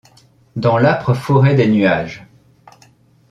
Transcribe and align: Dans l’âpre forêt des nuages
Dans 0.55 0.79
l’âpre 0.79 1.13
forêt 1.13 1.53
des 1.53 1.67
nuages 1.67 2.25